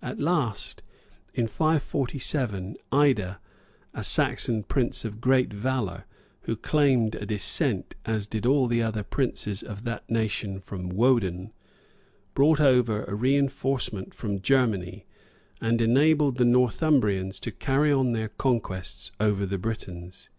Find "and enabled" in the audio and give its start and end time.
15.60-16.38